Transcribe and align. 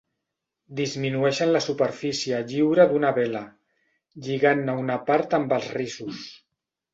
Disminueixen 0.77 1.51
la 1.55 1.61
superfície 1.65 2.39
lliure 2.53 2.87
d'una 2.93 3.11
vela 3.19 3.43
lligant-ne 4.29 4.77
una 4.85 4.97
part 5.11 5.37
amb 5.41 5.55
els 5.61 5.69
rissos. 5.77 6.25